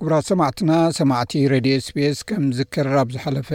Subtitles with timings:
[0.00, 3.48] ጉቡራት ሰማዕትና ሰማዕቲ ሬድዮ ስቤስ ከም ዝከርብ ዝሓለፈ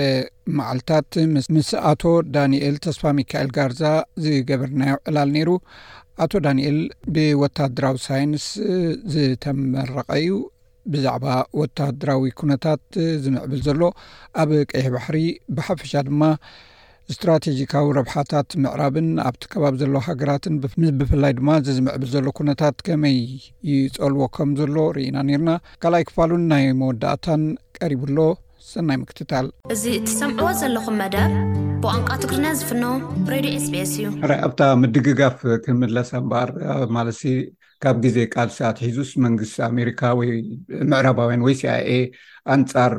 [0.57, 1.13] መዓልትታት
[1.55, 2.01] ምስ ኣቶ
[2.35, 3.81] ዳንኤል ተስፋ ሚካኤል ጋርዛ
[4.23, 5.49] ዝገበርናዮ ዕላል ነይሩ
[6.25, 6.77] ኣቶ ዳንኤል
[7.15, 8.45] ብወታደራዊ ሳይንስ
[9.15, 10.29] ዝተመረቐ እዩ
[10.95, 11.25] ብዛዕባ
[11.61, 12.83] ወታደራዊ ኩነታት
[13.25, 13.81] ዝምዕብል ዘሎ
[14.43, 15.19] ኣብ ቀሒ ባሕሪ
[15.57, 16.21] ብሓፈሻ ድማ
[17.11, 20.53] እስትራቴጂካዊ ረብሓታት ምዕራብን ኣብቲ ከባቢ ዘሎ ሃገራትን
[21.01, 23.17] ብፍላይ ድማ ዝምዕብል ዘሎ ኩነታት ከመይ
[23.71, 25.51] ይፀልዎከም ዘሎ ርኢና ነርና
[25.85, 27.43] ካልኣይ ክፋሉን ናይ መወዳእታን
[27.79, 28.17] ቀሪብሎ
[28.71, 31.15] ሰናይ ምክትታል እዚ እትሰምዕዎ ዘለኩም መደ
[31.83, 32.83] ብቋንቋ ትግሪና ዝፍኖ
[33.33, 36.49] ሬድዮ ኤስቤኤስ እዩ ይ ኣብታ ምድግጋፍ ክምለስ ኣምበኣር
[36.97, 37.07] ማለ
[37.83, 40.23] ካብ ግዜ ቃልሲ ኣትሒዙስ መንግስት ኣሜሪካ ወ
[40.91, 41.91] ምዕራባውያን ወይ ሲኣኤ
[42.55, 42.93] ኣንፃር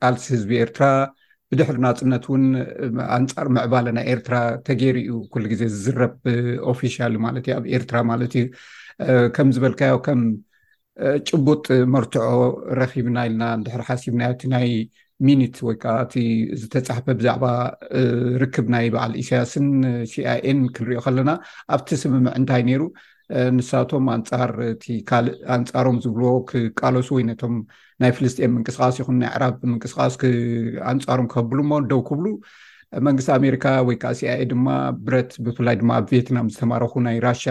[0.00, 0.86] ቃልሲ ህዝቢ ኤርትራ
[1.52, 2.42] ብድሕሪንፅነት እውን
[3.16, 4.36] ኣንፃር መዕባለ ናይ ኤርትራ
[4.66, 6.12] ተገይሩኡ ኩሉ ግዜ ዝዝረብ
[6.72, 8.44] ኦፊሻል ማለት እዩ ኣብ ኤርትራ ማለት እዩ
[9.36, 10.20] ከም ዝበልካዮ ከም
[11.28, 11.64] ጭቡጥ
[11.94, 12.26] መርትዖ
[12.80, 14.68] ረኪብና ኢልና ድሕሪ ሓሲብናቲ ናይ
[15.26, 16.14] ሚኒት ወይከዓ እቲ
[16.60, 17.44] ዝተፃሕፈ ብዛዕባ
[18.42, 19.66] ርክብ ናይ በዓል እሳያስን
[20.12, 21.30] ሽኣኤን ክንሪኦ ከለና
[21.76, 22.82] ኣብቲ ስምምዕ እንታይ ነይሩ
[23.56, 27.54] ንሳቶም ኣንፃር እቲ ካልእ ኣንፃሮም ዝብልዎ ክቃለሱ ወይነቶም
[28.02, 30.14] ናይ ፍልስጥኤን ምንቅስቃስ ይኹን ናይ ዕራብ ምንቅስቃስ
[30.92, 32.26] ኣንፃሮም ክከብሉ ሞ ደው ክብሉ
[33.08, 34.66] መንግስቲ ኣሜሪካ ወይ ከዓ ሲኣኢ ድማ
[35.06, 37.42] ብረት ብፍላይ ድማ ኣብ ቪየትናም ዝተማረኩ ናይ ራሽ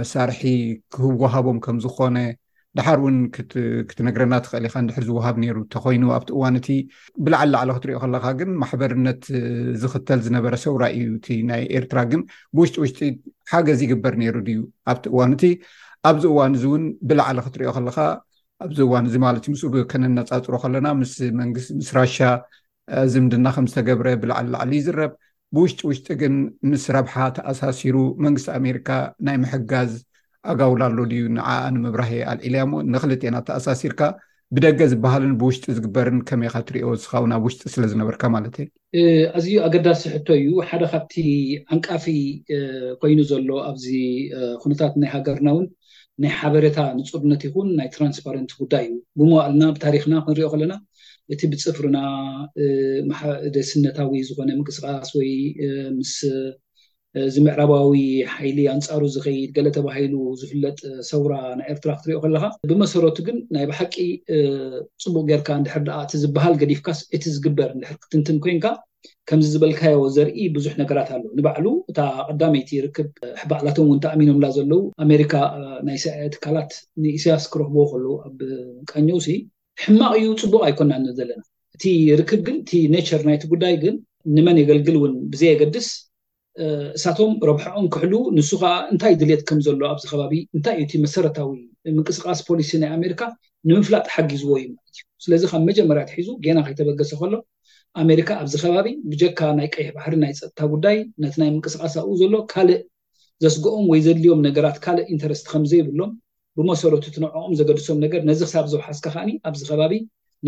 [0.00, 0.42] መሳርሒ
[0.92, 2.16] ክህወሃቦም ከም ዝኮነ
[2.78, 3.14] ድሓር እውን
[3.88, 6.68] ክትነግረና ትኽእል ኢካ ንድሕር ዝውሃብ ነይሩ እተኮይኑ ኣብቲ እዋንእቲ
[7.24, 9.22] ብላዕሊ ላዕሊ ክትሪኦ ከለካ ግን ማሕበርነት
[9.82, 12.22] ዝኽተል ዝነበረ ሰውራ እዩ ቲ ናይ ኤርትራ ግን
[12.56, 13.00] ብውሽጢ ውሽጢ
[13.52, 14.58] ሓገዝ ይግበር ነይሩ ድዩ
[14.92, 15.44] ኣብቲ እዋንእቲ
[16.10, 17.98] ኣብዚ እዋን እዚ እውን ብላዕሊ ክትሪኦ ከለካ
[18.66, 22.18] ኣብዚ እዋን እዚ ማለት እዩ ምስ ከነነፃፅሮ ከለና ምስ ራሻ
[23.14, 25.12] ዝምድና ከም ዝተገብረ ብላዕሊ ላዕሊ ይዝረብ
[25.56, 26.34] ብውሽጢ ውሽጢ ግን
[26.70, 28.88] ምስ ረብሓ ተኣሳሲሩ መንግስቲ ኣሜሪካ
[29.26, 29.90] ናይ ምሕጋዝ
[30.52, 34.00] ኣጋውላ ኣሎሉዩ ንዓኣንምብራሀ ኣልዒልያ ሞ ንኽልትናተኣሳሲርካ
[34.56, 38.68] ብደገ ዝበሃልን ብውሽጢ ዝግበርን ከመይካ ትሪዮ ስካቡ ናብ ውሽጢ ስለ ዝነበርካ ማለትእዩ
[39.38, 41.14] ኣዝዩ ኣገዳሲ ሕቶ እዩ ሓደ ካብቲ
[41.74, 42.04] ኣንቃፊ
[43.02, 43.86] ኮይኑ ዘሎ ኣብዚ
[44.62, 45.66] ኩነታት ናይ ሃገርና እውን
[46.24, 50.74] ናይ ሓበሬታ ንፁርነት ይኩን ናይ ትራንስፓረንት ጉዳይ እዩ ብምባዕልና ብታሪክና ክንሪኦ ከለና
[51.34, 51.98] እቲ ብፅፍርና
[53.10, 55.30] ማደስነታዊ ዝኮነ ምንቅስቃስ ወይ
[55.98, 56.14] ምስ
[57.26, 57.92] እዚ ምዕራባዊ
[58.34, 60.78] ሓይሊ ኣንፃሩ ዝኸይድ ገለ ተባሂሉ ዝፍለጥ
[61.10, 63.94] ሰውራ ናይ ኤርትራ ክትሪኦ ከለካ ብመሰረቱ ግን ናይ ብሓቂ
[65.04, 68.66] ፅቡቅ ጌርካ ንድሕር እቲ ዝበሃል ገዲፍካስ እቲ ዝግበር ድሕር ክትንትን ኮይንካ
[69.28, 75.34] ከምዚ ዝበልካዮ ዘርኢ ብዙሕ ነገራት ኣሎ ንባዕሉ እታ ቀዳመይቲ ርክብ ኣሕባቅላቶም እውን ተኣሚኖምላ ዘለው ኣሜሪካ
[75.88, 76.72] ናይ ሰ ትካላት
[77.04, 78.38] ንእስያስ ክረክቦ ከለዉ ኣብ
[78.92, 79.28] ቃኘውሲ
[79.84, 81.40] ሕማቅ እዩ ፅቡቅ ኣይኮና ዘለና
[81.76, 81.84] እቲ
[82.20, 83.96] ርክብ ግን እቲ ኔቸር ናይቲ ጉዳይ ግን
[84.36, 85.88] ንመን የገልግል እውን ብዘየገድስ
[86.96, 91.50] እሳቶም ረብሓኦም ክሕልው ንሱ ከዓ እንታይ ድሌት ከም ዘሎ ኣብዚ ከባቢ እንታይ እዩ እቲ መሰረታዊ
[91.96, 93.22] ምንቅስቃስ ፖሊሲ ናይ ኣሜሪካ
[93.70, 97.34] ንምፍላጥ ሓጊዝዎ እዩ ማለት እዩ ስለዚ ካብ መጀመርያትሒዙ ገና ከይተበገሰ ከሎ
[98.04, 102.34] ኣሜሪካ ኣብዚ ከባቢ ብጀካ ናይ ቀይሕ ባሕሪ ናይ ፀጥታ ጉዳይ ነቲ ናይ ምንቅስቃስ ኡ ዘሎ
[102.52, 102.80] ካልእ
[103.44, 106.12] ዘስግኦም ወይ ዘድልዮም ነገራት ካልእ ኢንተረስት ከምዘይብሎም
[106.58, 109.92] ብመሰረት ትነዕኦም ዘገድሶም ነገር ነዚ ክሳብ ዘብሓዝካ ከዓኒ ኣብዚ ከባቢ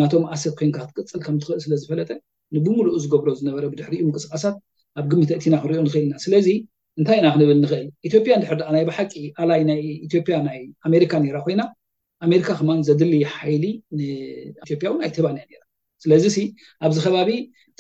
[0.00, 2.10] ናቶም ኣሰት ኮንካ ክትቅፅል ከምትኽእል ስለዝፈለጠ
[2.56, 4.56] ንብምሉእ ዝገብሮ ዝነበረ ብድሕሪዩ ምንቅስቃሳት
[4.99, 6.49] ኣብ ግሚ ኣእቲና ክሪኦ ንኽእልና ስለዚ
[6.99, 9.12] እንታይ ኢና ክንብል ንኽእል ኢትዮጵያ ንድሕር ደ ናይ ብሓቂ
[9.43, 10.59] ኣላይ ናይ ኢትዮጵያ ናይ
[10.89, 11.62] ኣሜሪካ ነራ ኮይና
[12.27, 13.65] ኣሜሪካ ከማ ዘድል ሓይሊ
[13.99, 15.62] ንኢትዮጵያ እውን ኣይተባንያ ራ
[16.03, 16.27] ስለዚ
[16.84, 17.31] ኣብዚ ከባቢ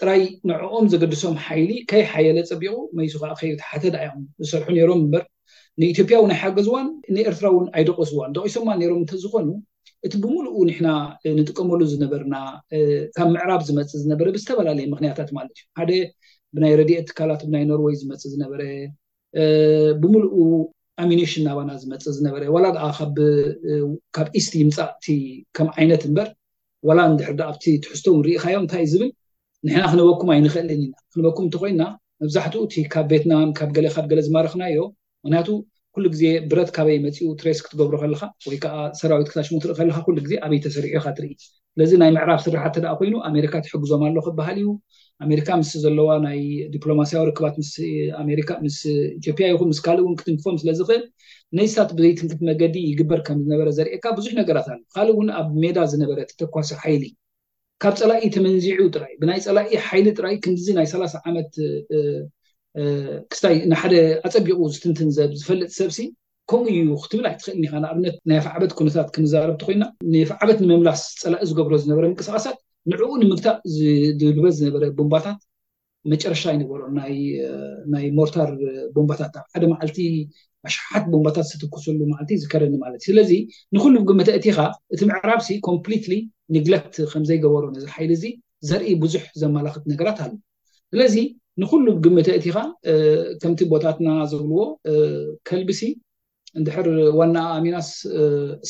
[0.00, 5.24] ጥራይ ንዕኦም ዘገድሶም ሓይሊ ከይ ሓየለ ፀቢቁ መይሱ ከዓ ከይሓተ ዳ ዮም ዝሰርሑ ነይሮም ምበር
[5.80, 9.48] ንኢትዮጵያውን ናይ ሓገዝዋን ንኤርትራ እውን ኣይደቀስዋን ደቂሶማ ነሮም እንተዝኮኑ
[10.06, 10.88] እቲ ብምሉኡ ንሕና
[11.38, 12.34] ንጥቀመሉ ዝነበርና
[13.16, 15.90] ካብ ምዕራብ ዝመፅ ዝነበረ ብዝተፈላለየ ምክንያታት ማለት እዩ ሓደ
[16.54, 18.60] ብናይ ረድኤ ትካላት ብናይ ኖርወይ ዝመፅ ዝነበረ
[20.02, 20.34] ብምልኡ
[21.04, 22.86] ኣሚኒሽን ናባና ዝመፅ ዝነበረ ዋላ ድዓ
[24.16, 25.18] ካብ ኢስት ይምፃእ ቲ
[25.56, 26.28] ከም ዓይነት እምበር
[26.88, 29.10] ዋላ ንድሕር ዳ ኣብቲ ትሕዝቶ ውንሪኢካዮም እንታይእዩ ዝብል
[29.66, 31.82] ንሕና ክነበኩም ኣይንኽእልን ኢና ክንበኩም እንተኮይና
[32.22, 34.78] መብዛሕትኡ እቲ ካብ ቪትናም ካብ ገ ካብ ገለ ዝማርኽና ዮ
[35.24, 35.48] ምክንያቱ
[35.94, 40.60] ኩሉ ግዜ ብረት ካበይ መፅኡ ትሬስ ክትገብሮ ከለካ ወይከዓ ሰራዊት ክታሽሙክትርኢ ከለካ ኩሉ ግዜ ኣበይ
[40.66, 41.32] ተሰሪሑ ካ ትርኢ
[41.74, 44.68] ስለዚ ናይ ምዕራብ ስራሓት ተደኣ ኮይኑ ኣሜሪካ ትሕግዞም ኣሎ ክበሃል እዩ
[45.24, 46.40] ኣሜሪካ ምስ ዘለዋ ናይ
[46.74, 47.56] ዲፕሎማስያዊ ርክባት
[48.20, 48.78] ኣሜካ ምስ
[49.18, 51.02] ኢትዮጵያ ይኹ ምስ ካልእ እውን ክትንክፎም ስለዝክእል
[51.58, 56.70] ነይስታት ብዘይትንክት መገዲ ይግበር ከምዝነበረ ዘርእካ ብዙሕ ነገራት ኣለ ካልእ እውን ኣብ ሜዳ ዝነበረ ተተኳሶ
[56.82, 57.04] ሓይሊ
[57.84, 61.52] ካብ ፀላኢ ተመንዚዑ ጥራይ ብናይ ፀላኢ ሓይሊ ጥራይ ክምዚ ናይ ሰላ0 ዓመት
[63.30, 63.94] ክስታይ ንሓደ
[64.26, 65.98] ኣፀቢቑ ዝትንትንብ ዝፈልጥ ሰብሲ
[66.50, 69.84] ከምኡ እዩ ክትብላይ ትክእልኒካንኣብነት ናይ ኣፍዓበት ኩነታት ክንዘረብቲ ኮይና
[70.14, 72.56] ንዓበት ንምምላስ ፀላእ ዝገብሮ ዝነበረ ምንቅስቃሳት
[72.90, 75.38] ንዕኡ ንምግታእ ዝድልበ ዝነበረ ቦምባታት
[76.12, 76.80] መጨረሻ ኣይነበሮ
[77.92, 78.50] ናይ ሞርታር
[78.96, 79.98] ቦምባታት ብ ሓደ ማዓልቲ
[80.68, 83.32] ኣሽሓት ቦምባታት ዝተኩሰሉ ዓልት ዝከረኒ ማለት እዩ ስለዚ
[83.74, 84.58] ንኩሉ ግመተእቲካ
[84.94, 86.06] እቲ ምዕራብ ኮምፕት
[86.56, 88.24] ንግለት ከምዘይገበሮ ነዚ ሓይሊ እዚ
[88.70, 90.32] ዘርኢ ብዙሕ ዘመላክት ነገራት ኣሉ
[91.62, 92.56] ንኩሉ ግምት እቲካ
[93.40, 94.60] ከምቲ ቦታትናና ዝብልዎ
[95.50, 95.80] ከልቢሲ
[96.58, 96.86] እንድሕር
[97.18, 97.88] ዋና ኣሚናስ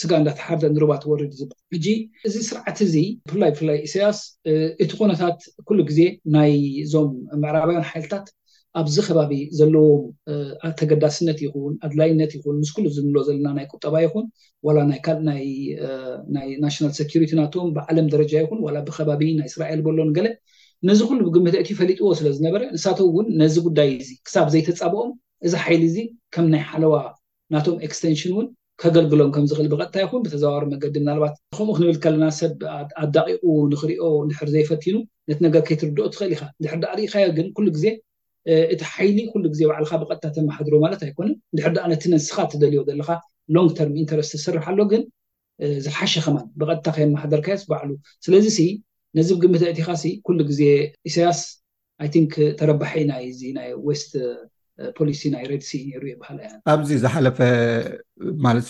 [0.00, 1.86] ስጋ እዳተሓርደ ንርባ ተወሪድ ዝም ሕጂ
[2.28, 2.94] እዚ ስርዓት እዚ
[3.28, 4.18] ብፍላይ ብፍላይ ኢሳያስ
[4.84, 5.38] እቲ ኩነታት
[5.68, 6.00] ኩሉ ግዜ
[6.34, 6.52] ናይ
[6.84, 7.10] እዞም
[7.44, 8.26] ምዕራብያን ሓይልታት
[8.80, 10.02] ኣብዚ ከባቢ ዘለዎም
[10.80, 14.26] ተገዳስነት ይኹን ኣድላይነት ይኹን ምስ ኩሉ ዝንሎ ዘለና ናይ ቁጠባ ይኹን
[14.68, 14.78] ዋላ
[15.46, 15.50] ይ
[16.28, 20.28] እናይ ናሽናል ሰኪሪቲ ናትም ብዓለም ደረጃ ይኹን ዋላ ብከባቢ ናይ እስራኤል በሎን ገለ
[20.88, 25.10] ነዚ ኩሉ ብግምትእት ፈሊጥዎ ስለዝነበረ ንሳተው ውን ነዚ ጉዳይ እዚ ክሳብ ዘይተፃብኦም
[25.46, 25.96] እዚ ሓይሊ እዚ
[26.34, 26.94] ከም ናይ ሓለዋ
[27.54, 28.46] ናቶም ኤክስቴንሽን እውን
[28.82, 32.58] ከገልግሎም ከምዝኽእል ብቀጥታ ይኹን ብተዘባሩ መገዲ ናልባት ከምኡ ክንብል ከለና ሰብ
[33.02, 33.42] ኣዳቂቁ
[33.72, 34.96] ንክሪኦ ንድሕር ዘይፈቲኑ
[35.30, 37.86] ነቲ ነገር ከይትርድኦ ትኽእል ኢካ ንድሕር ዳ ሪኢካዮ ግን ኩሉ ግዜ
[38.74, 43.10] እቲ ሓይሊ ኩሉ ግዜ ባዕልካ ብቐጥታተማሕድሮ ማለት ኣይኮንን ንድሕር ዳ ነቲነስኻ ትደልዮ ዘለካ
[43.56, 45.02] ሎንግ ተርም ኢንተረስት ዝስርሕኣሎ ግን
[45.84, 47.90] ዝለሓሸከማ ብቐጥታ ከይም ማሕደርካዮዝባዕሉ
[48.26, 48.46] ስለዚ
[49.18, 49.90] ነዚብ ግምት እቲካ
[50.26, 50.60] ኩሉ ግዜ
[51.10, 51.40] ኢሳያስ
[52.22, 52.24] ን
[52.58, 54.12] ተረባሐ ናይናይ ስት
[54.98, 57.38] ፖሊሲ ናይ ሬድሲ uh, ሩየባሃል እያ ኣብዚ ዝሓለፈ
[58.44, 58.68] ማለት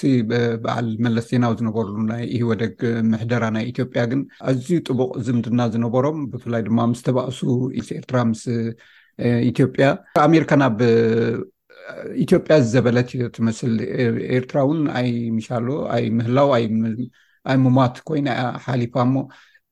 [0.64, 2.74] በዓል መለስ ዜናዊ ዝነበሉ ናይ እሂወደግ
[3.10, 4.20] ምሕደራ ናይ ኢትዮጵያ ግን
[4.50, 7.38] ኣዝዩ ጥቡቅ ዝምድና ዝነበሮም ብፍላይ ድማ ምስተባእሱ
[7.98, 9.86] ኤርትራ ምስ uh, ኢትዮጵያ
[10.26, 11.36] ኣሜሪካ ናብ uh,
[12.24, 13.72] ኢትዮጵያ ዝዘበለት እ ትመስል
[14.38, 14.80] ኤርትራ እውን
[15.48, 16.50] ሻሎ ኣይ ምህላው
[17.50, 19.22] ኣይ ሙማት ኮይና ያ ሓሊፋ ሞ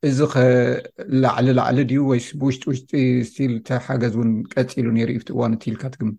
[0.09, 2.91] እዚ ከላዕሊ ላዕሊ ድዩ ወይስ ብውሽጢ ውሽጢ
[3.31, 6.11] ስኢል ተሓገዝውን ቀፂሉ ነሩ እዩቲእዋን እቲልካትግም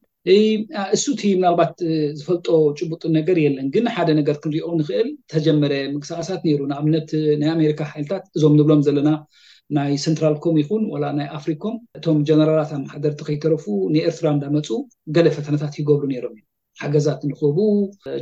[0.96, 1.76] እሱእቲ ምናልባት
[2.20, 2.48] ዝፈልጦ
[2.80, 7.10] ጭቡጥ ነገር የለን ግን ሓደ ነገር ክንሪኦ ንኽእል ተጀመረ ምቅስቃሳት ነይሩ ንኣብነት
[7.42, 9.10] ናይ ኣሜሪካ ሓይልታት እዞም ንብሎም ዘለና
[9.78, 14.70] ናይ ሰንትራልኮም ይኹን ወላ ናይ ኣፍሪኮም እቶም ጀነራላት ኣማሓደርቲ ከይተረፉ ንኤርትራ እዳመፁ
[15.18, 16.44] ገለ ፈተናታት ይገብሩ ነይሮም እዩ
[16.82, 17.58] ሓገዛት ንኽቡ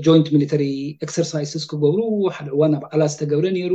[0.05, 0.63] ጆይንት ሚሊተሪ
[1.07, 2.03] ኤክሰርሳይስስ ክገብሩ
[2.37, 3.73] ሓደ እዋን ናብ ዓላ ዝተገብረ ነይሩ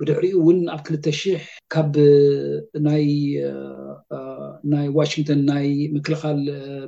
[0.00, 1.34] ብድዕሪኡ እውን ኣብ 2ል0ሕ
[1.72, 1.92] ካብ
[4.74, 6.38] ናይ ዋሽንግቶን ናይ ምክልኻል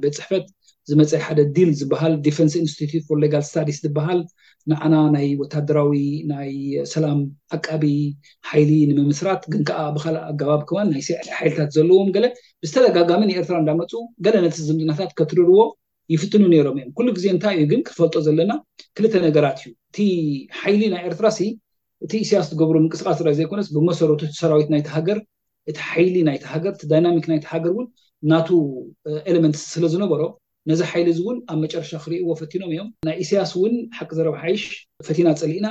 [0.03, 0.47] ቤት ፅሕፈት
[0.91, 2.93] ዝመፀ ሓደ ዲል ዝበሃል ዲፈንስ ኢንስቲቲ
[3.25, 4.21] ሌጋል ስታዲስ ዝበሃል
[4.71, 5.93] ንዓና ናይ ወታደራዊ
[6.31, 6.51] ናይ
[6.95, 7.19] ሰላም
[7.57, 7.85] ዓቃቢ
[8.51, 11.03] ሓይሊ ንምምስራት ግን ከዓ ብካልእ ኣጋባቢ ከዋን ናይ
[11.39, 12.27] ሓይልታት ዘለዎም ገለ
[12.65, 13.93] ብዝተደጋጋሚንኤርትራ እዳመፁ
[14.27, 15.61] ገለ ነቲ ዝምድናታት ከትርርዎ
[16.15, 18.53] ይፍትኑ ነይሮም እዮም ኩሉ ግዜ እንታይ እዩ ግን ክትፈልጦ ዘለና
[18.97, 19.99] ክልተ ነገራት እዩ እቲ
[20.63, 21.27] ሓይሊ ናይ ኤርትራ
[22.05, 25.19] እቲ እስያስ ዝገብሩ ምንቅስቃስ ራ ዘይኮነስ ብመሰረቱ ሰራዊት ናይቲ ሃገር
[25.71, 27.87] እቲ ሓይሊ ናይቲ ሃገርእቲ ዳይናሚክ ናይቲ ሃገር ውን
[28.33, 28.49] ናቱ
[29.31, 30.23] ኤሌመንትስ ስለ ዝነበሮ
[30.71, 34.65] ነዚ ሓይሊ እዚ እውን ኣብ መጨረሻ ክርእዎ ፈቲኖም እዮም ናይ እስያስ እውን ሓቂ ዘረባ ሓይሽ
[35.09, 35.69] ፈቲና ፀሊእና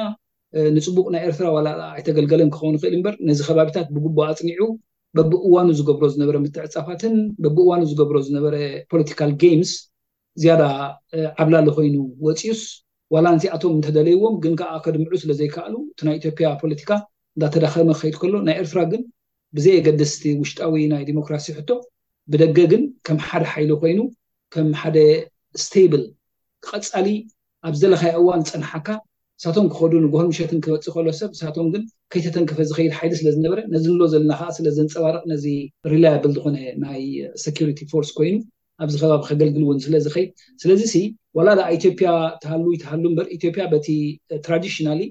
[0.78, 4.66] ንፅቡቅ ናይ ኤርትራ ዋላ ዓይተገልገለን ክኸውን ይኽእል እምበር ነዚ ከባቢታት ብጉቦ ኣፅኒዑ
[5.18, 8.56] በቢእዋኑ ዝገብሮ ዝነበረ ምትዕፃፋትን በቢእዋኑ ዝገብሮ ዝነበረ
[8.94, 9.72] ፖለቲካል ጋምስ
[10.38, 10.64] እዝያዳ
[11.44, 11.96] ዓብላሉ ኮይኑ
[12.28, 12.64] ወፂዩስ
[13.14, 16.92] ዋላ እንዚኣቶም እንተደለይዎም ግን ከዓ ከድምዑ ስለዘይከኣሉ እቲ ናይ ኢትዮጵያ ፖለቲካ
[17.36, 19.02] እንዳተዳኸመ ክከይድ ከሎ ናይ ኤርትራ ግን
[19.56, 21.70] ብዘይ የገድስቲ ውሽጣዊ ናይ ዲሞክራሲ ሕቶ
[22.34, 24.00] ብደገ ግን ከም ሓደ ሓይሊ ኮይኑ
[24.56, 24.98] ከም ሓደ
[25.64, 26.04] ስታብል
[26.66, 27.08] ክቐፃሊ
[27.70, 32.94] ኣብ ዘለኻያ እዋን ፀንሓካ ንሳቶም ክኸዱ ንጎሆል ምሸትን ክበፅእ ከሎ ሰብ ንሳቶም ግን ከይተተንከፈ ዝከይድ
[33.00, 35.46] ሓይሊ ስለዝነበረ ነዚ ንሎ ዘለና ከዓ ስለዘንፀባርቅ ነዚ
[35.94, 37.04] ሪላይብል ዝኮነ ናይ
[37.46, 38.36] ሰካሪቲ ፎርስ ኮይኑ
[38.84, 40.30] ኣብዚ ከባቢ ከገልግል እውን ስለዝ ከይድ
[40.62, 40.82] ስለዚ
[41.38, 42.10] ዋላ ድኣ ኢትዮጵያ
[42.44, 43.88] ተሃሉ ይተሃሉ ምበር ኢትዮያ በቲ
[44.46, 45.02] ትራዲሽናሊ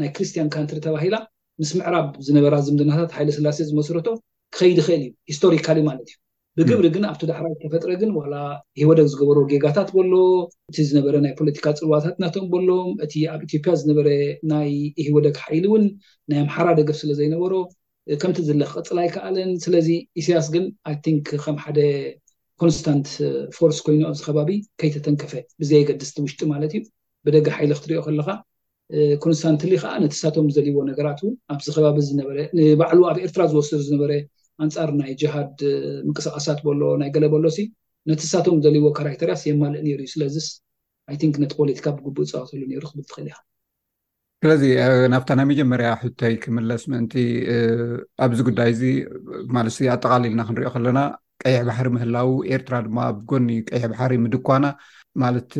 [0.00, 1.16] ናይ ክርስትያን ካንትሪ ተባሂላ
[1.60, 4.08] ምስ ምዕራብ ዝነበራ ዝምድናታት ሓይለ ስላሴ ዝመሰረቶ
[4.54, 8.22] ክከይድ ይክእል እዩ ሂስቶሪካሊ ማለት እዩ ብግብሪ ግን ኣብቲ ዳሕራዊ ዝተፈጥረ ግን ዋ
[8.80, 10.14] ሂወደግ ዝገበሮ ጌጋታት በሎ
[10.70, 14.08] እቲ ዝነበረ ናይ ፖለቲካ ፅልዋታት እናቶም በሎም እቲ ኣብ ኢትዮጵያ ዝነበረ
[14.52, 14.70] ናይ
[15.02, 15.84] እሂወደግ ሓይሊ እውን
[16.32, 17.52] ናይ ኣምሓራ ደገፍ ስለዘይነበሮ
[18.20, 19.88] ከምቲ ዝለ ክቅፅል ኣይከኣለን ስለዚ
[20.22, 20.66] እስያስ ግን
[21.14, 21.78] ን ከም ሓደ
[22.60, 23.06] ኮንስታንት
[23.56, 24.50] ፎርስ uh, ኮይኑ ኣብዚ ከባቢ
[24.80, 26.80] ከይተተንከፈ ብዘ የገድስቲ ውሽጢ ማለት እዩ
[27.26, 28.28] ብደገ ሓይሊ ክትሪኦ ከለካ
[29.24, 33.78] ኮንስታንት ሊ ከዓ ነቲ እሳቶም ዘልይዎ ነገራት ውን ኣብዚ ከባቢ ዝነበ ንባዕሉ ኣብ ኤርትራ ዝወስሩ
[33.88, 34.12] ዝነበረ
[34.64, 35.76] ኣንፃር ናይ ጅሃድ uh,
[36.06, 37.44] ምንቅስቃሳት በሎ ናይ ገለ በሎ
[38.10, 40.48] ነቲ ሳቶም ዘልይዎ ካራክተርስ የማልእ ነይሩ እዩ ስለዚስ
[41.22, 43.34] ይን ነቲ ፖለቲካ ብግቡእ ፀዋተሉ ሩ ብል ትኽእል ኢ
[44.44, 44.62] ስለዚ
[45.12, 47.14] ናብታ ናይ መጀመርያ ሕቶይ ክምለስ ምእንቲ
[47.56, 48.82] uh, ኣብዚ ጉዳይእዚ
[49.56, 50.98] ማለት ኣጠቃሊልና ክንሪኦ ከለና
[51.44, 54.66] ቀይሕ ባሕሪ ምህላው ኤርትራ ድማ ኣብጎኒ ቀይሕ ባሕሪ ምድኳና
[55.22, 55.50] ማለት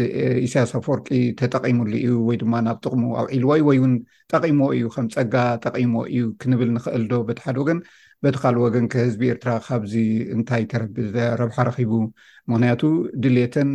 [0.47, 1.07] ኢስያስ ፈርቂ
[1.41, 3.95] ተጠቂሙሉ እዩ ወይ ድማ ናብ ጥቕሙ ኣብ ዒሉዋይ ወይ እውን
[4.33, 5.35] ጠቂሞ እዩ ከም ፀጋ
[5.65, 7.79] ጠቂሞ እዩ ክንብል ንኽእል ዶ በቲ ሓደ ወገን
[8.25, 9.95] በቲካል ወገን ከህዝቢ ኤርትራ ካብዚ
[10.35, 11.93] እንታይ ተረብዘ ረብሓ ረኪቡ
[12.53, 12.83] ምክንያቱ
[13.25, 13.71] ድሌተን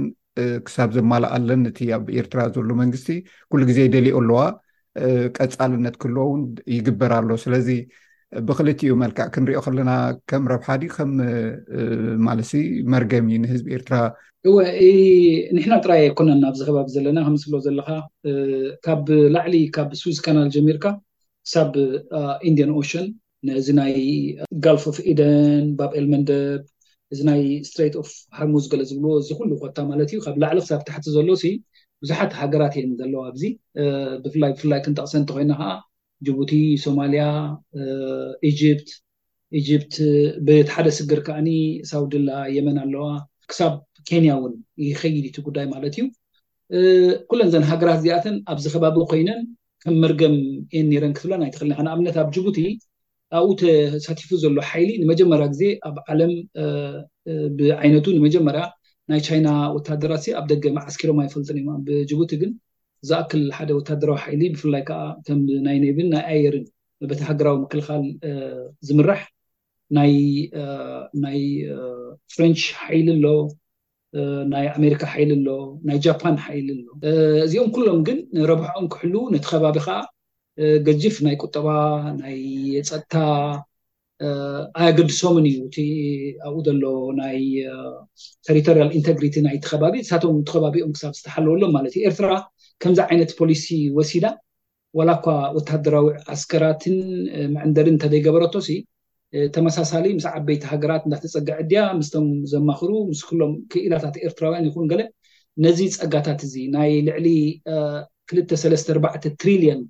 [0.68, 3.10] ክሳብ ዘማልኣለን እቲ ኣብ ኤርትራ ዘሎ መንግስቲ
[3.52, 4.40] ኩሉ ግዜ ደሊኦ ኣለዋ
[5.38, 6.44] ቀፃልነት ክህልዎ ውን
[6.78, 7.70] ይግበር ኣሎ ስለዚ
[8.48, 9.92] ብክልት ዩ መልክዕ ክንሪኦ ከለና
[10.30, 11.08] ከም ረብሓ ዲ ከ
[12.27, 12.39] ማለ
[12.94, 13.96] መርገሚ ንህዝቢ ኤርትራ
[14.50, 14.56] እወ
[15.56, 17.89] ንሕና ጥራይ ኣይኮነን ኣብዚ ከባቢ ዘለና ከምስብሎ ዘለካ
[18.86, 20.86] ካብ ላዕሊ ካብ ስዊዝ ካናል ጀሚርካ
[21.54, 21.72] ሳብ
[22.50, 23.08] ኢንዲን ኦሽን
[23.50, 23.96] ነዚ ናይ
[24.65, 26.62] ጋልፍ ፍ ኢደን ባብኤል መንደብ
[27.13, 30.82] እዚ ናይ ስትራት ፍ ሃርሙ ገለ ዝብልዎ እዚ ኩሉ ኮታ ማለት እዩ ካብ ላዕሊ ክሳብ
[30.89, 31.30] ታሕቲ ዘሎ
[32.04, 33.42] ብዙሓት ሃገራት እየን ዘለዋ ኣዚ
[34.24, 35.70] ብፍላ ብፍላይ ክንጠቅሰ እንተኮይና ከዓ
[36.27, 36.51] ጅቡቲ
[36.84, 37.24] ሶማልያ
[38.50, 38.88] ኢጅት
[39.67, 39.91] ጅት
[40.45, 41.50] ብቲ ሓደ ስግር ከዓኒ
[41.89, 43.05] ሳውድላ የመን ኣለዋ
[43.50, 43.74] ክሳብ
[44.10, 44.53] ኬንያ እውን
[44.86, 46.05] ይከይድ ይት ጉዳይ ማለት እዩ
[47.29, 49.41] ኩለን ዘን ሃገራት እዚኣትን ኣብዝከባቢ ኮይነን
[49.84, 50.36] ከም መርገም
[50.75, 52.60] የን ኒረን ክትብሎን ኣይትክእል ንኣብነት ኣብ ጅቡቲ
[53.39, 56.34] ኣብኡ ተሳቲፉ ዘሎ ሓይሊ ንመጀመርያ ግዜ ኣብ ዓለም
[57.60, 58.63] ብዓይነቱ ንመጀመርያ
[59.12, 62.51] ናይ ቻይና ወታደራሲ ኣብ ደገ መዓስኪሮም ኣይፈልጥን እዮም ብጅቡቲ ግን
[63.10, 66.66] ዚኣክል ሓደ ወታደራዊ ሓይሊ ብፍላይ ከዓ ከም ናይ ነብን ናይ ኣየርን
[67.10, 68.04] በቲ ሃገራዊ ምክልካል
[68.88, 69.22] ዝምራሕ
[69.98, 71.40] ናይ
[72.36, 73.26] ፍሬንች ሓይሊ ኣሎ
[74.54, 75.50] ናይ ኣሜሪካ ሓይሊ ኣሎ
[75.88, 76.88] ናይ ጃፓን ሓይሊ ኣሎ
[77.46, 78.20] እዚኦም ኩሎም ግን
[78.52, 79.98] ረብሑዖም ክሕልው ነቲ ከባቢ ከዓ
[80.88, 81.68] ገጅፍ ናይ ቁጠባ
[82.22, 82.38] ናይ
[82.90, 83.14] ፀጥታ
[84.86, 85.86] ኣገዲሶምን እዩ እ
[86.48, 86.84] ኣብኡ ዘሎ
[87.22, 87.40] ናይ
[88.48, 92.30] ተሪቶርል ኢንቴግሪቲ ናይቲ ከባቢ ንሳቶም ቲከባቢኦም ክሳብ ዝተሓለወሎም ማለት እዩ ኤርትራ
[92.82, 93.65] ከምዚ ዓይነት ፖሊሲ
[93.98, 94.25] ወሲዳ
[94.98, 96.98] ዋላ ኳ ወታደራዊ ኣስከራትን
[97.55, 98.75] መዕንደሪን እተዘይገበረቶ ሲ
[99.55, 105.01] ተመሳሳሊ ምስ ዓበይቲ ሃገራት እዳተፀጋዕድያ ምስቶም ዘማኽሩ ምስ ኩሎም ክኢላታት ኤርትራውያን ይኹን ገለ
[105.65, 107.27] ነዚ ፀጋታት እዚ ናይ ልዕሊ
[108.53, 109.82] 24 ትሪልየን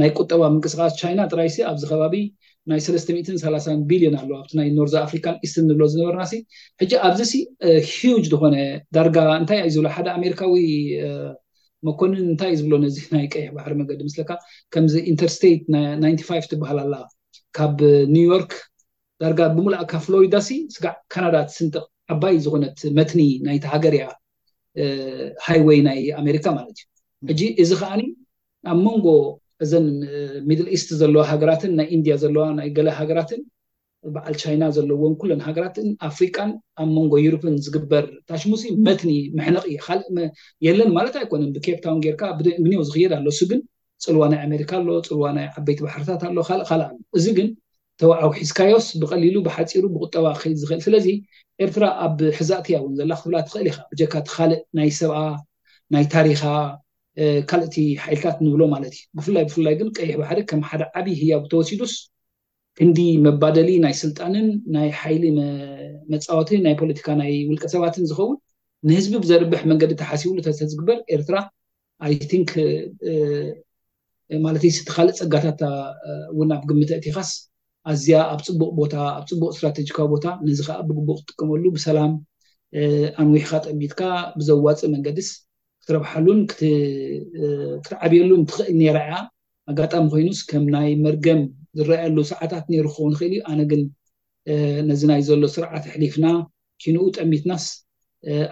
[0.00, 2.14] ናይ ቁጠባ ምንቅስቃስ ቻይና ጥራይሲ ኣብዚ ከባቢ
[2.70, 6.32] ናይ 33 ቢሊዮን ኣለዋ ኣብቲ ናይ ኖርዘ ኣፍሪካን ኢስትን ሎ ዝነበርናሲ
[6.82, 7.34] ሕጂ ኣብዚ ሲ
[7.90, 8.56] ሂጅ ዝኮነ
[8.96, 10.62] ዳርጋ እንታይ እዩ ዝብሎ ሓደ ኣሜሪካዊ
[11.88, 14.30] መኮንን እንታይእ ዝብሎ ነዚ ናይ ቀይሕ ባሕሪ መገዲ ምስለካ
[14.74, 15.60] ከምዚ ኢንተርስቴት
[16.02, 16.94] ና5 ትባሃላላ
[17.56, 17.78] ካብ
[18.14, 18.52] ኒውዮርክ
[19.22, 21.74] ዳርጋ ብምላኣካ ፍሎሪዳሲ ስጋዕ ካናዳት ስንቅ
[22.14, 24.06] ዓባይ ዝኮነት መትኒ ናይቲ ሃገር እያ
[25.48, 26.86] ሃይወይ ናይ ኣሜሪካ ማለት እዩ
[27.30, 28.02] ሕጂ እዚ ከዓኒ
[28.72, 29.06] ኣብ መንጎ
[29.64, 29.86] እዘን
[30.48, 33.42] ሚድል ኢስት ዘለዋ ሃገራትን ናይ ኢንድያ ዘለዋ ናይ ገለ ሃገራትን
[34.14, 40.18] በዓል ቻይና ዘለዎን ኩለን ሃገራትን ኣፍሪቃን ኣብ መንጎ ዩሩፕን ዝግበር ታሽሙስ መትኒ ምሕነቕ እየ ካልእ
[40.66, 42.22] የለን ማለት ኣይኮነን ብኬፕታውን ጌርካ
[42.66, 43.60] ግንው ዝኽየድ ኣሎ ሱ ግን
[44.04, 47.48] ፅልዋ ናይ ኣሜሪካ ኣሎ ፅልዋ ናይ ዓበይቲ ባሕርታት ኣሎ ካልእ ካል ኣ እዚ ግን
[48.00, 51.06] ተባዓዊ ሒዝካዮስ ብቀሊሉ ብሓፂሩ ብቁጠባ ከድ ዝኽእል ስለዚ
[51.64, 55.18] ኤርትራ ኣብ ሕዛእትያ እውን ዘላ ክትብላ ትኽእል ኢካ ብጀካት ካልእ ናይ ሰብኣ
[55.94, 56.42] ናይ ታሪካ
[57.50, 61.94] ካልእቲ ሓይልታት ንብሎ ማለት እዩ ብፍላይ ብፍላይ ግን ቀይሕ ባሕሪ ከም ሓደ ዓብይ ህያው ተወሲዱስ
[62.78, 65.24] ክንዲ መባደሊ ናይ ስልጣንን ናይ ሓይሊ
[66.12, 68.36] መፃወትን ናይ ፖለቲካ ናይ ውልቀ ሰባትን ዝኸውን
[68.88, 70.38] ንህዝቢ ብዘርብሕ መንገዲ ተሓሲቡሉ
[70.72, 71.36] ዝግበር ኤርትራ
[72.06, 72.50] ኣይንክ
[74.44, 75.62] ማለትዩ ስተካልእ ፀጋታታ
[76.32, 77.30] እውን ኣብ ግምት ኣእቲኻስ
[77.90, 82.12] ኣዝያ ኣብ ፅቡቅ ቦታኣብ ፅቡቅ ስትራቴጂካዊ ቦታ ነዚ ከዓ ብግቡቅ ክጥቅመሉ ብሰላም
[83.24, 84.00] ኣንዊሕካ ጠሚትካ
[84.38, 85.28] ብዘዋፅእ መንገዲስ
[85.82, 89.14] ክትረብሓሉን ክትዓብየሉ እንትክእል እንርዓያ
[89.72, 91.40] ኣጋጣሚ ኮይኑስ ከም ናይ መርገም
[91.78, 93.82] ዝረኣየሉ ሰዓታት ነሩ ክከ ንክእል እዩ ኣነ ግን
[94.88, 96.26] ነዚ ናይ ዘሎ ስርዓ ተሕሊፍና
[96.82, 97.64] ኪንኡ ጠሚትናስ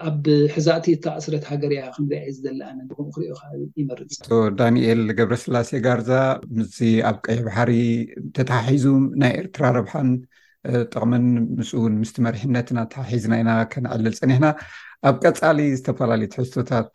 [0.07, 2.43] ኣብ ሕዛእቲ ተእስረት ሃገር እያ ክንር ዘ
[2.77, 3.33] ነኡክሪኦ
[3.79, 6.11] ይመርፅ ቶ ዳኒኤል ገብረ ስላሴ ጋርዛ
[6.57, 6.77] ምዚ
[7.09, 7.71] ኣብ ቀየብሓሪ
[8.35, 8.85] ተተሓሒዙ
[9.21, 10.09] ናይ ኤርትራ ረብሓን
[10.91, 11.25] ጥቅምን
[11.57, 14.47] ምስውን ምስ መሪሕነትና ታሓሒዝና ኢና ከነዕልል ፀኒሕና
[15.09, 16.91] ኣብ ቀፃሊ ዝተፈላለዩት ሕዝቶታት